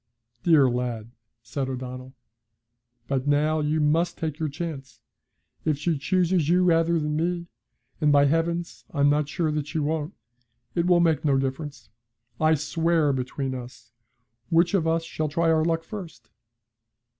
'Dear 0.41 0.67
lad!' 0.67 1.11
said 1.43 1.69
O'Donnell. 1.69 2.15
'But 3.07 3.27
now 3.27 3.59
you 3.59 3.79
must 3.79 4.17
take 4.17 4.39
your 4.39 4.49
chance. 4.49 4.99
If 5.63 5.77
she 5.77 5.95
chooses 5.99 6.49
you 6.49 6.63
rather 6.63 6.97
than 6.99 7.15
me 7.15 7.45
and, 8.01 8.11
by 8.11 8.25
heavens! 8.25 8.83
I'm 8.89 9.11
not 9.11 9.29
sure 9.29 9.51
that 9.51 9.67
she 9.67 9.77
won't 9.77 10.15
it 10.73 10.87
will 10.87 11.01
make 11.01 11.23
no 11.23 11.37
difference, 11.37 11.91
I 12.39 12.55
swear, 12.55 13.13
between 13.13 13.53
us. 13.53 13.91
Which 14.49 14.73
of 14.73 14.87
us 14.87 15.03
shall 15.03 15.29
try 15.29 15.51
our 15.51 15.63
luck 15.63 15.83
first?' 15.83 16.31